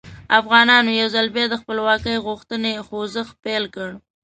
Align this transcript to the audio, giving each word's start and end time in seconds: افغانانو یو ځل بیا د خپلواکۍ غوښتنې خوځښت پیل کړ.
افغانانو 0.39 0.89
یو 1.01 1.07
ځل 1.15 1.27
بیا 1.35 1.45
د 1.49 1.55
خپلواکۍ 1.61 2.15
غوښتنې 2.25 2.71
خوځښت 2.87 3.35
پیل 3.43 3.63
کړ. 3.75 3.89